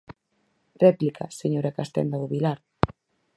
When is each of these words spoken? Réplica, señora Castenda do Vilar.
Réplica, 0.85 1.25
señora 1.41 1.75
Castenda 1.77 2.17
do 2.21 2.31
Vilar. 2.33 2.59